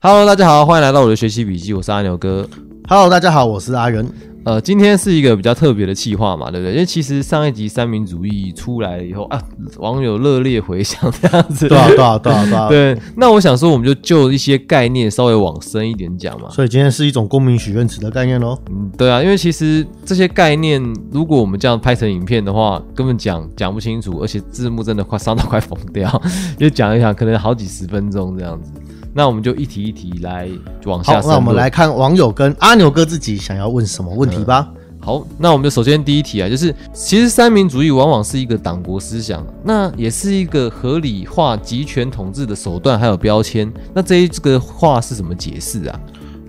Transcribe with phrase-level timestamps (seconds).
[0.00, 2.48] Hello，大家好，欢迎来到我的学习笔记，我是阿牛哥。
[2.88, 4.08] Hello，大家好，我是阿仁。
[4.44, 6.72] 呃，今天是一个比较特别的企划嘛，对不对？
[6.74, 9.42] 因为其实上一集三民主义出来了以后啊，
[9.78, 11.66] 网友热烈回响这样子。
[11.66, 12.68] 对啊，对啊，对啊，对啊。
[12.70, 16.48] 对，那我想说，我们就就一些概念稍微往深一点讲嘛。
[16.48, 18.56] 所以今天是一种公民许愿池的概念喽。
[18.70, 20.80] 嗯，对啊，因为其实这些概念，
[21.10, 26.22] 如果我们这样拍成影片的话，根本讲讲不清楚，而且字幕真的快伤到快疯掉，
[26.56, 28.70] 就讲一讲可能好几十分钟这样子。
[29.14, 30.48] 那我们就一题一题来
[30.84, 34.68] 往下好，那我们来看网友跟阿牛哥自己想要问什么问题吧。
[35.00, 43.72] 好，那我们就首先第一题啊，就是其实三民主义往往是一个党国思想，那也是一个合理化集权统治的手段，还有标签。
[43.94, 46.00] 那这一这个话是怎么解释啊？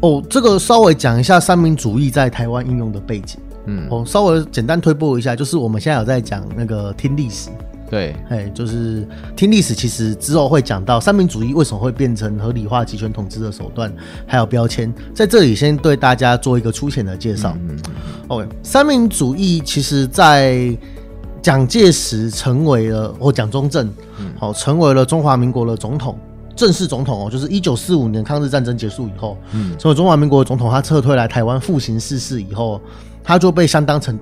[0.00, 3.38] 哦，这个稍微讲一下三民主义在台湾应用的背景。
[3.66, 7.50] 嗯，哦，稍微简单推播一下，就是我们现在有在讲那个听历史，
[7.88, 13.92] 对，哎，就是听历史，其实之后会讲到三民主义为什么会变成合理化集权统治的手段，
[14.26, 14.92] 还有标签。
[15.14, 17.56] 在这里先对大家做一个粗浅的介绍。
[17.68, 17.78] 嗯
[18.28, 20.76] OK，三民主义其实在
[21.40, 23.88] 蒋介石成为了或蒋中正，
[24.36, 26.18] 好、成为了中华民国的总统，
[26.56, 32.80] 正式总统哦，就是一九四五年抗日战争结束以后，嗯成为中华民国总统，他撤退来台湾复行世事以后，
[33.22, 34.18] 他就被相当程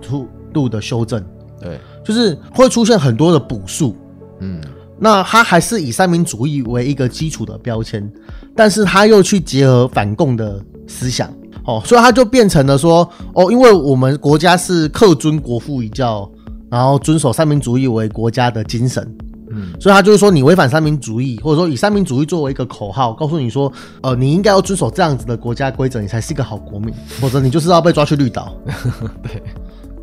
[0.53, 1.25] 度的修正，
[1.65, 3.97] 对，就是会出现很多的补数。
[4.39, 4.61] 嗯。
[4.97, 8.09] 那他还是以三民主义为一个基础的标签，
[8.55, 11.29] 但是他又去结合反共的思想，
[11.67, 16.31] 哦，所以他就变成了说，哦，因为我们国家是恪遵国父遗教，
[16.71, 19.05] 然后遵守三民主义为国家的精神，
[19.51, 19.75] 嗯。
[19.81, 23.71] 所以他就是说，你违反三民主义，或者说以三民主义作为一个口号，告诉你说，
[24.01, 28.55] 呃，你应该要遵守这样子的国家规则，你才是一个好国民，否则你就是要被抓去绿岛。
[29.23, 29.43] 对，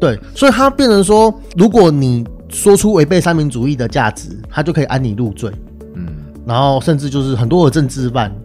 [0.02, 5.50] 对，所以他变成说，如果你说出违背三民主义的价值，他就可以安你入罪。
[5.94, 6.08] 嗯。
[6.46, 8.36] 然后甚至就是很多的政治犯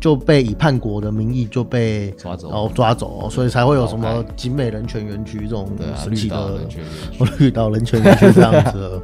[0.00, 2.50] 就被以叛国的名义就被抓走。
[2.50, 6.58] 然后抓走，哦所以才会有什么老盖景美人权园区这种神奇的
[7.38, 9.02] 绿岛人权园区这样子的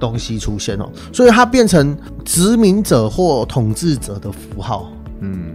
[0.00, 4.90] 东西出现哦，所以它变成殖民者或统治者的符号。
[5.20, 5.54] 嗯，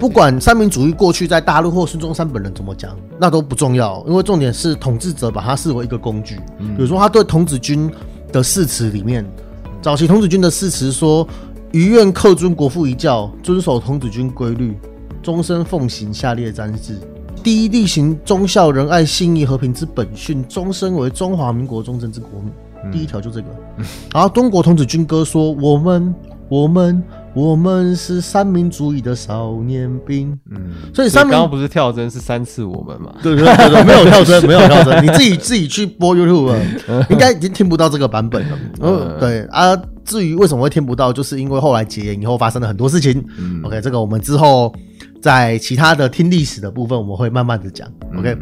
[0.00, 6.36] 不管三民主义过去在大陆或孙中山本人怎么讲，那都不重要，因为重点是统治者把它视为一个工具。
[6.58, 7.90] 比如说，他对童子军
[8.32, 9.24] 的誓词里面，
[9.80, 11.26] 早期童子军的誓词说
[11.72, 14.76] ：“余愿恪遵国父遗教，遵守童子军规律，
[15.22, 16.98] 终身奉行下列瞻事。
[17.42, 22.50] 第一，力行忠孝仁爱信义和平之本训，终身为中华民国忠贞之国民。”
[22.90, 23.46] 第一条就这个。
[24.12, 26.12] 然后中国童子军歌说：“我们，
[26.48, 27.00] 我们，
[27.34, 33.14] 我们是三民主义的少年兵。”嗯，所以三民刚刚不是跳针是三次我们嘛？
[33.22, 36.54] 对对对对，没有跳针，没有跳针，你自己自己去播 YouTube，
[37.10, 38.58] 应该已经听不到这个版本了。
[38.80, 39.76] 嗯，对啊。
[40.04, 43.24] 至于为什么会听不到，就是因为后来解严以后发生了很多事情。
[43.38, 44.74] 嗯 OK，这个我们之后
[45.22, 47.88] 在其他的听历史的部分，我们会慢慢的讲。
[48.18, 48.36] OK，、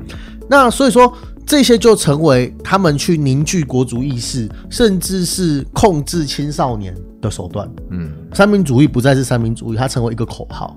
[0.48, 1.12] 那所以说
[1.44, 7.70] 这些就成为他们去凝聚国族意识，甚至是控制青少年的手段。
[7.90, 10.74] 嗯三民主义不再是三民主义，它成为一个口号，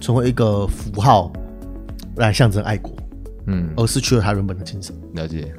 [0.00, 1.32] 成为一个符号
[2.16, 2.92] 来象征爱国。
[3.46, 4.92] 嗯，而失去了他原本的精神。
[5.14, 5.54] 了解。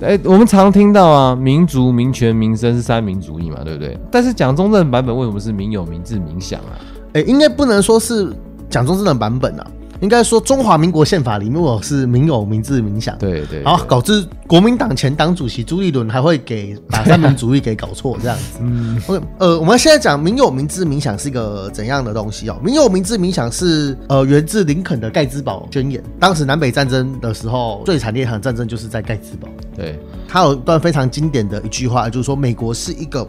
[0.00, 3.98] 哎、我们常听到啊，民族、民权、民生是三民主义嘛，对不对？
[4.12, 6.78] 但是蒋中正版本为什么是民有、民治、民享啊？
[7.14, 8.32] 哎、应该不能说是
[8.70, 9.66] 蒋中正的版本啊，
[10.00, 13.16] 应该说中华民国宪法里面我是民有、民治、民享。
[13.18, 18.58] 对对然后导致国民党前党主席朱立伦还会给把三民主义给搞错这样子。
[18.60, 22.58] 嗯 OK，呃，我们现在讲民有、民治、民享是一个怎样的东西哦？
[22.62, 26.02] 民有、民治、民享是呃源自林肯的盖茨堡宣言。
[26.18, 29.48] 当时南北战争的时候，最惨烈一场战争就是在盖茨堡。
[29.76, 29.98] 对，
[30.28, 33.26] 他有一段非常经典的一句话，就是说美国是一个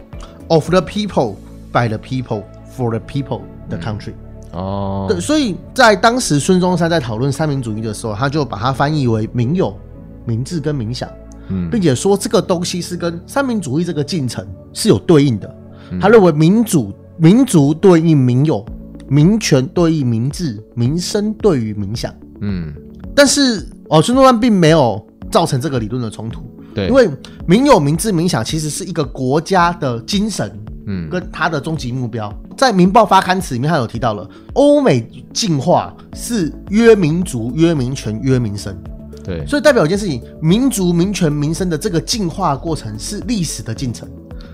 [0.48, 1.34] of the people
[1.72, 2.42] by the people
[2.76, 4.12] for the people 的 country。
[4.56, 9.76] 哦，对，所以在当时孙中山在讨论三民主义的时候，他就把它翻译为民有、
[10.24, 11.06] 民治跟民享，
[11.48, 15.54] 嗯并且说这个东西是跟三民主义这个进程是有对应的。
[15.90, 18.64] 嗯他认为民主、民族对应民有，
[19.08, 22.10] 民权对应民治，民生对于民享。
[22.40, 22.72] 嗯，
[23.14, 26.50] 但是哦，孙中山并没有造成这个理论的冲突。
[26.74, 27.08] 对，因为
[27.46, 32.32] 民有、民治、民享其实是一个国家的精神嗯跟它的终极目标。
[32.56, 38.76] 在《民报》发刊词里面，他有提到了欧美进化是约民族、约民权、约民生，
[39.22, 44.08] 对，所以代表一件事情：民族、民权、民生的这个进化过程是历史的进程，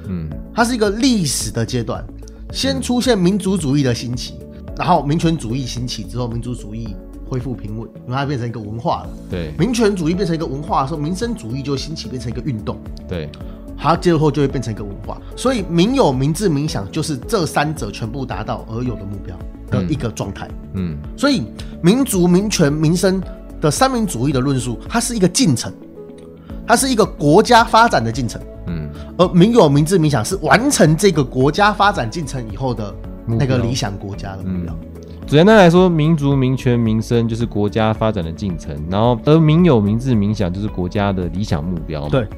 [0.09, 2.05] 嗯它是一个历史的阶段。
[2.53, 4.35] 先出现民族主义的兴起，
[4.77, 6.95] 然后民权主义兴起之后，民族主义
[7.27, 9.09] 恢复平稳，因为它变成一个文化了。
[9.31, 12.77] 对民权主义变成一个文化的时候，民生主义就兴起，变成一个运动。
[13.09, 13.31] 对，
[13.83, 15.21] 它接后就会变成一个文化。
[15.37, 19.37] 所以民有、民治、民享就是这三者全部达到而有的目标。
[19.73, 20.47] 的一个状态。
[20.75, 21.45] 嗯所以
[21.83, 23.23] 民族、民权、民生
[23.59, 25.73] 的三民主义的论述，它是一个进程，
[26.67, 28.39] 它是一个国家发展的进程。
[28.67, 32.95] 嗯而民有、民治、民享是完成这个国家发展进程以后的
[33.27, 34.77] 那个理想国家的目标。
[35.27, 42.09] 简单来说，民族、民权、民生就是国家发展的进程，然后而民有、民治、民享就是国家的理想目标嘛。
[42.11, 42.29] 对，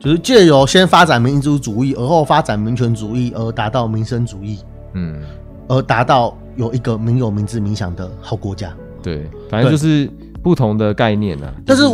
[0.00, 4.58] 就是借由先发展民族主义，而后发展民权主义，而达到民生主义，
[4.94, 5.20] 嗯，
[5.68, 8.72] 而达到有一个民有、民治、民享的好国家。
[9.02, 10.10] 对，反正就是
[10.42, 11.52] 不同的概念啊。
[11.66, 11.84] 但是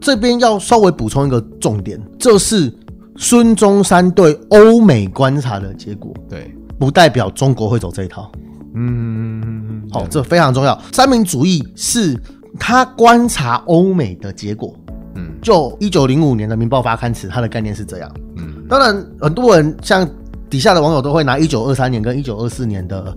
[0.00, 2.72] 这边要稍微补充一个重点，这是
[3.16, 8.30] 孙中山对欧美观察的结果，对，不代表中国会走这一套。
[8.74, 10.76] 嗯，好、这非常重要。
[10.92, 12.18] 三民主义是
[12.58, 14.74] 他观察欧美的结果。
[15.14, 18.10] 嗯就一九零五年的《民报》发刊词，它的概念是这样。
[18.36, 20.08] 嗯当然，很多人像
[20.48, 23.16] 底下的网友都会拿一九二三年跟一九二四年的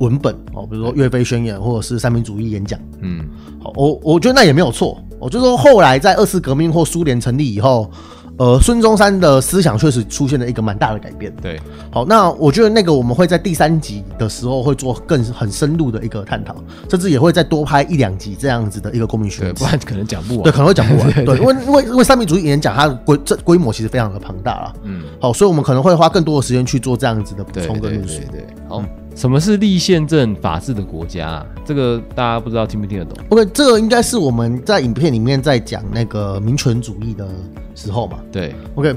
[0.00, 2.78] 文本哦，比如说《岳飞宣言》或者是三民主义演讲。
[3.00, 3.24] 嗯
[3.62, 5.02] 好，我我觉得那也没有错。
[5.20, 7.90] 我就说后来在二次革命或苏联成立以后，
[8.36, 11.32] 呃，孙中山的思想确实出现了一个蛮大的改变。
[11.40, 11.60] 对，
[11.92, 16.56] 好，那我觉得那个我们会在第三集的时候会做更很深入的一个探讨，
[16.90, 19.64] 甚至也会再多拍一两集这样子的一个公民学不。
[19.64, 20.42] 然可能讲不完。
[20.42, 21.12] 对，可能会讲不完。
[21.24, 24.72] 对，因为因为因为三民主义演讲它的规这规模其实非常的庞大啦。
[24.82, 28.40] 嗯，好，所以我们可能会花更多的时间去做这样子的补充跟论述对对。
[28.40, 28.46] 对。
[28.68, 28.82] 好，
[29.14, 31.46] 什么是立宪政法治的国家啊？
[31.64, 37.28] 这个大家不知道听不听得懂？OK，这个应该是我们在影片里面在讲那个民权主义的
[37.74, 38.18] 时候嘛。
[38.32, 38.94] 对，OK，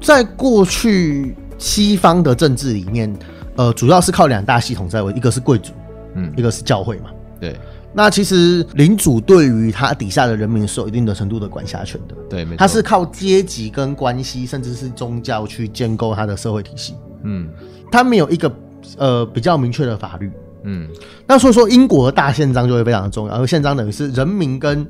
[0.00, 3.16] 在过去西方的政治里面，
[3.54, 5.72] 呃，主要是靠两大系统在维，一个是贵族，
[6.14, 7.10] 嗯一，个是教会嘛。
[7.40, 7.56] 对
[7.92, 12.56] 那其实领主对于他底下的人民是有一定的程度的管辖权的，对，没错。
[12.56, 17.48] 他是靠阶级跟关系，甚至是宗教去建构他的社会体系，嗯
[17.92, 18.52] 他没有一个
[18.98, 20.30] 呃比较明确的法律。
[20.66, 20.88] 嗯
[21.26, 24.86] 那所以说，英国的大宪章就会非常的重要，而宪章等于是人民跟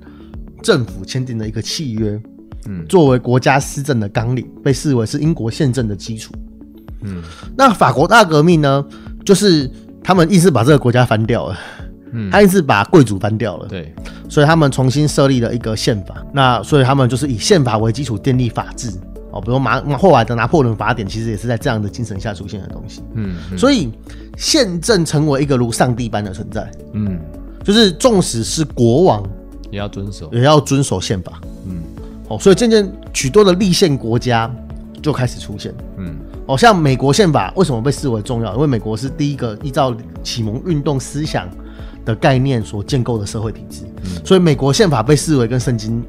[0.63, 2.21] 政府签订的一个契约，
[2.67, 6.33] 嗯作为国家施政的纲领，被视为是英国宪政的基础。
[7.03, 7.23] 嗯
[7.57, 8.85] 那法国大革命呢，
[9.25, 9.69] 就是
[10.03, 11.59] 他们意思把这个国家翻掉了，
[12.13, 13.93] 嗯，他意思把贵族翻掉了，对，
[14.29, 16.25] 所以他们重新设立了一个宪法。
[16.33, 18.91] 那所以他们就是以宪法为基础建立法治。
[19.35, 23.03] 哦，比如马后来的拿破仑法典，其实也是在这样的精神下出现的东西。
[23.15, 23.91] 嗯嗯所以
[24.39, 27.19] 宪政成为一个如上帝般的存在，嗯，
[27.65, 29.29] 就是纵使是国王，
[29.73, 30.31] 也要遵守。
[30.33, 31.41] 也要遵守宪法。
[31.67, 31.83] 嗯
[32.29, 34.49] 哦，所以渐渐许多的立宪国家
[35.03, 35.75] 就开始出现。
[35.99, 36.15] 嗯
[36.47, 38.55] 哦，像美国宪法为什么被视为重要？
[38.55, 39.93] 因为美国是第一个依照
[40.23, 41.49] 启蒙运动思想
[42.05, 46.05] 的概念所建构的社会体制，嗯所以美国宪法被视为跟圣经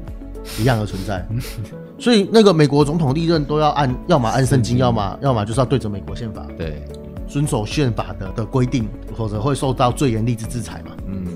[0.60, 1.26] 一样的存在。
[1.98, 6.84] 所以那个美国总统历任都要按，要么按圣经，要么要么就是要对着美国宪法对，
[7.26, 10.92] 遵守宪法的的规定，否则会受到最严厉之制裁嘛。
[11.06, 11.26] 嗯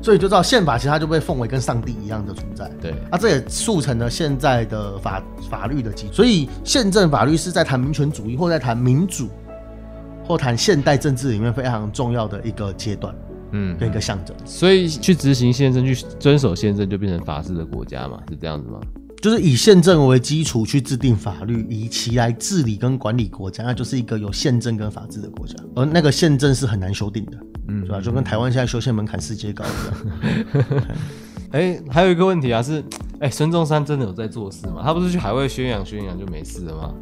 [0.00, 2.70] 所以就知道宪法其实它就被奉为跟上帝一样的存在。
[2.80, 6.12] 对，啊，这也促成了现在的法法律的基础。
[6.14, 9.28] 所以宪政法律是在谈民权主义或在谈民主
[10.24, 13.14] 或谈现代政治里面非常重要的一个阶段
[13.50, 14.34] 嗯，跟一个象征。
[14.46, 18.80] 所以去执行宪政，去遵守宪政，就变成法治的国家嘛，是这样子吗？
[19.20, 25.54] 就是以宪政为基础去制定法律，以其来治理跟管理国家，那就是一个有宪政跟法治的国家。
[25.74, 27.38] 而那个宪政是很难修订的，
[27.68, 28.00] 嗯对吧？
[28.00, 30.84] 就跟台湾现在修宪门槛世界高一样。
[31.50, 32.84] 哎、还有一个问题啊，是，
[33.20, 34.82] 哎、孙中山真的有在做事吗？
[34.84, 36.94] 他不是去海外宣扬宣扬就没事了吗？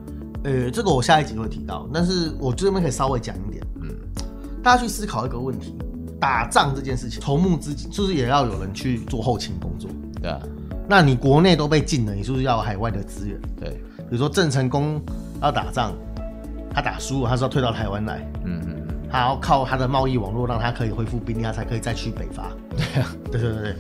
[0.44, 3.62] 呃，这个我下一集会提到，但是我这边可以稍微讲一点。
[3.82, 3.90] 嗯
[4.62, 5.75] 大家去思考一个问题：
[6.18, 9.90] 打仗这件事情，筹募资金，是不是也要有人去做后勤工作？
[10.20, 10.40] 对啊，
[10.88, 13.38] 那你国内都被禁了，你是不是要有海外的资源？
[13.59, 15.02] 对，比如说郑成功
[15.43, 15.93] 要打仗，
[16.73, 22.50] 他打输了，他是要退到台湾来，嗯嗯嗯，他要靠他的贸易网络让他可以恢复兵力，他才可以再去北伐。
[22.76, 23.76] 对啊，对对对对。